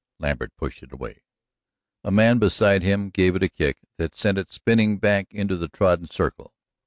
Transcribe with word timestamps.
Lambert 0.17 0.51
pushed 0.57 0.81
it 0.81 0.91
away. 0.91 1.21
A 2.03 2.09
man 2.09 2.39
beside 2.39 2.81
him 2.81 3.11
gave 3.11 3.35
it 3.35 3.43
a 3.43 3.49
kick 3.49 3.77
that 3.97 4.15
sent 4.15 4.39
it 4.39 4.51
spinning 4.51 4.97
back 4.97 5.31
into 5.31 5.55
the 5.55 5.67
trodden 5.67 6.07
circle. 6.07 6.55